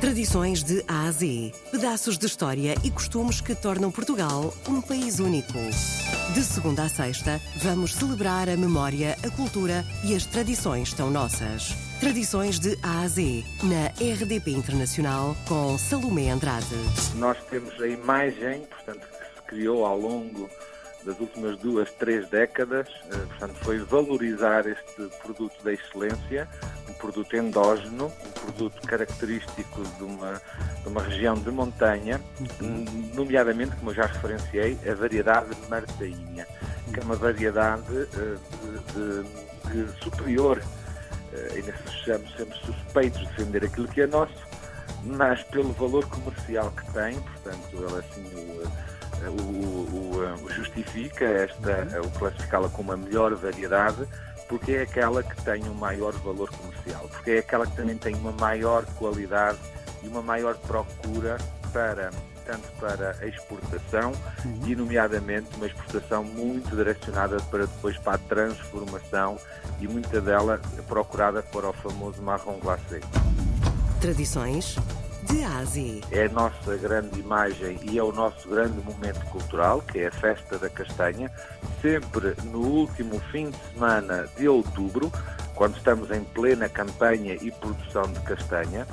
[0.00, 1.52] Tradições de A a Z.
[1.72, 5.58] Pedaços de história e costumes que tornam Portugal um país único.
[6.32, 11.74] De segunda a sexta, vamos celebrar a memória, a cultura e as tradições tão nossas.
[11.98, 16.76] Tradições de A a Z, na RDP Internacional, com Salomé Andrade.
[17.16, 20.48] Nós temos a imagem, portanto, que se criou ao longo
[21.04, 26.48] das últimas duas, três décadas, eh, portanto, foi valorizar este produto da excelência,
[26.98, 30.40] produto endógeno, um produto característico de uma,
[30.82, 32.20] de uma região de montanha,
[33.14, 36.46] nomeadamente, como eu já referenciei, a variedade martainha,
[36.92, 38.36] que é uma variedade eh,
[38.94, 40.62] de, de, de superior,
[41.32, 44.46] eh, ainda sejamos sempre suspeitos de defender aquilo que é nosso,
[45.04, 48.88] mas pelo valor comercial que tem, portanto, ela assim o
[49.26, 54.06] o, o, o justifica esta, o classificá-la como a melhor variedade,
[54.48, 58.14] porque é aquela que tem um maior valor comercial, porque é aquela que também tem
[58.14, 59.58] uma maior qualidade
[60.02, 61.36] e uma maior procura
[61.72, 62.10] para
[62.48, 64.60] tanto para a exportação uhum.
[64.66, 69.38] e nomeadamente uma exportação muito direcionada para depois para a transformação
[69.78, 73.00] e muita dela procurada para o famoso marrom glacé.
[74.00, 74.76] Tradições
[75.30, 76.00] de Ásia.
[76.10, 80.10] É a nossa grande imagem e é o nosso grande momento cultural, que é a
[80.10, 81.30] Festa da Castanha,
[81.82, 85.12] sempre no último fim de semana de outubro,
[85.54, 88.86] quando estamos em plena campanha e produção de castanha.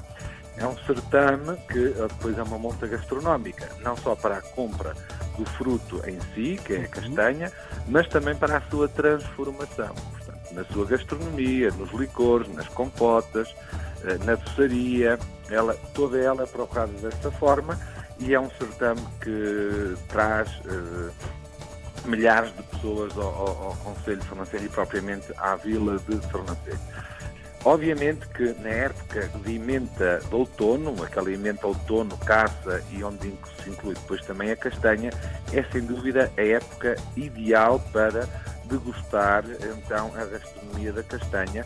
[0.57, 4.93] É um certame que depois é uma monta gastronómica, não só para a compra
[5.37, 6.87] do fruto em si, que é a uhum.
[6.87, 7.51] castanha,
[7.87, 9.93] mas também para a sua transformação.
[10.11, 13.53] Portanto, na sua gastronomia, nos licores, nas compotas,
[14.05, 15.19] eh, na doçaria,
[15.49, 17.79] ela, toda ela é procurada dessa forma
[18.19, 21.11] e é um certame que traz uh,
[22.05, 26.79] milhares de pessoas ao, ao, ao Conselho de Farnacês e propriamente à Vila de Farnacês.
[27.65, 33.71] Obviamente que na época de emenda de outono, aquela emenda outono, caça e onde se
[33.71, 35.09] inclui depois também a castanha,
[35.51, 38.29] é sem dúvida a época ideal para
[38.65, 39.43] degustar
[39.79, 41.65] então a gastronomia da castanha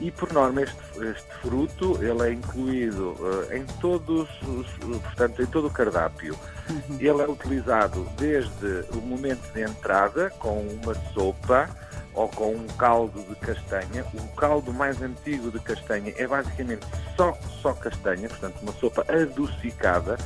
[0.00, 4.66] e por norma este, este fruto ele é incluído uh, em todos os,
[5.02, 6.36] portanto em todo o cardápio.
[6.68, 6.96] Uhum.
[6.98, 11.68] Ele é utilizado desde o momento de entrada com uma sopa
[12.14, 14.04] ou com um caldo de castanha.
[14.14, 16.86] O caldo mais antigo de castanha é basicamente
[17.16, 20.16] só só castanha, portanto uma sopa adocicada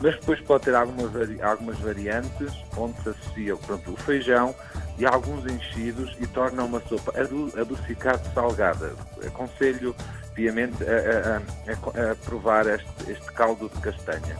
[0.00, 1.10] mas depois pode ter algumas,
[1.42, 4.54] algumas variantes onde se associa pronto, o feijão
[4.98, 7.12] e alguns enchidos e torna uma sopa
[7.58, 8.92] adocicada salgada.
[9.26, 9.94] Aconselho
[10.34, 14.36] piamente a, a, a, a provar este, este, caldo de castanha.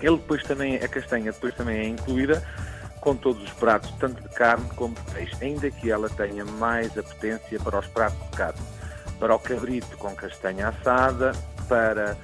[0.00, 2.42] Ele depois também, a castanha depois também é incluída
[3.00, 6.96] com todos os pratos, tanto de carne como de peixe, ainda que ela tenha mais
[6.96, 8.60] apetência para os pratos de carne.
[9.18, 11.32] Para o cabrito com castanha assada,
[11.68, 12.16] para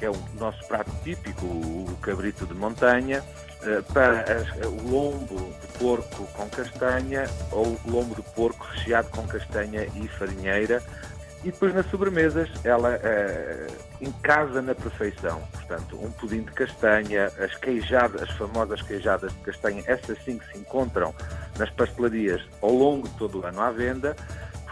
[0.00, 3.22] que é o nosso prato típico, o cabrito de montanha,
[3.62, 4.24] eh, para
[4.66, 10.08] o lombo de porco com castanha ou o lombo de porco recheado com castanha e
[10.08, 10.82] farinheira.
[11.44, 13.66] E depois nas sobremesas ela é,
[14.00, 15.42] em casa na perfeição.
[15.52, 20.50] Portanto, um pudim de castanha, as queijadas, as famosas queijadas de castanha, essas sim que
[20.50, 21.14] se encontram
[21.58, 24.16] nas pastelarias ao longo de todo o ano à venda.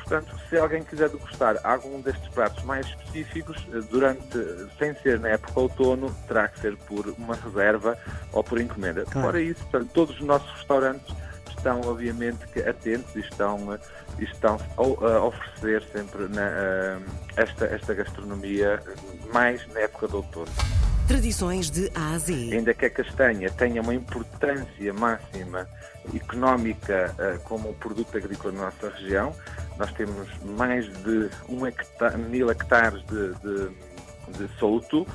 [0.09, 4.39] Portanto, se alguém quiser degustar algum destes pratos mais específicos, eh, durante,
[4.79, 7.97] sem ser na época outono, terá que ser por uma reserva
[8.33, 9.05] ou por encomenda.
[9.05, 9.27] Claro.
[9.27, 11.15] Fora isso, portanto, todos os nossos restaurantes
[11.51, 13.79] estão, obviamente, atentos e estão, eh,
[14.19, 16.99] estão a oferecer sempre na, eh,
[17.37, 18.83] esta, esta gastronomia
[19.31, 20.51] mais na época do outono.
[21.07, 22.33] Tradições de A a Z.
[22.33, 25.67] Ainda que a castanha tenha uma importância máxima
[26.15, 27.15] económica
[27.45, 29.35] como produto agrícola na nossa região,
[29.79, 33.69] nós temos mais de um hectare, mil hectares de, de,
[34.39, 35.07] de solto,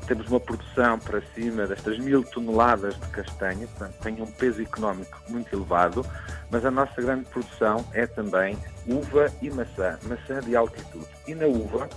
[0.00, 5.20] temos uma produção para cima destas mil toneladas de castanha, portanto tem um peso económico
[5.28, 6.04] muito elevado,
[6.50, 8.56] mas a nossa grande produção é também
[8.86, 11.06] uva e maçã, maçã de altitude.
[11.26, 11.88] E na uva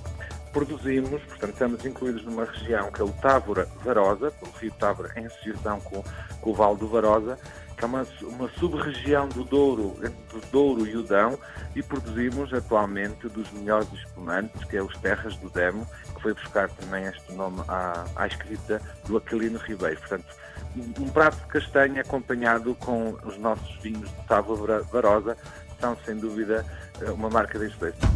[0.55, 5.25] produzimos, portanto, estamos incluídos numa região que é o Távora Varosa, o rio Távora em
[5.25, 6.01] associação com,
[6.39, 7.37] com o Vale do Varosa,
[7.75, 11.37] que é uma, uma sub-região do Douro, entre o Douro e o Dão,
[11.75, 15.85] e produzimos atualmente dos melhores espumantes, que é os Terras do Demo,
[16.15, 19.99] que foi buscar também este nome à, à escrita do Aquilino Ribeiro.
[19.99, 20.33] Portanto,
[20.77, 25.35] um, prato de castanha acompanhado com os nossos vinhos de Távora Varosa
[25.81, 26.65] são, sem dúvida,
[27.13, 28.07] uma marca de excelência.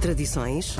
[0.00, 0.78] Tradições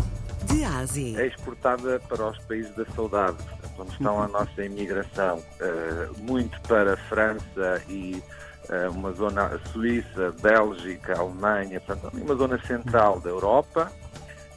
[0.48, 1.20] de Ásia.
[1.20, 4.32] É exportada para os países da saudade, portanto, onde estão a uhum.
[4.32, 8.22] nossa imigração, uh, muito para a França e
[8.68, 13.92] uh, uma zona Suíça, Bélgica, Alemanha, portanto, uma zona central da Europa,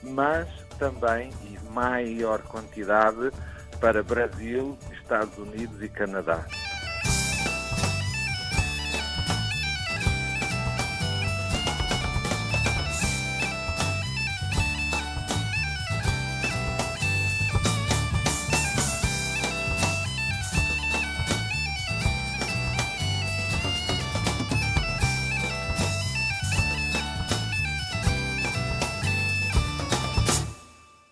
[0.04, 0.48] mas
[0.80, 3.32] também, e maior quantidade,
[3.80, 6.46] para Brasil, Estados Unidos e Canadá.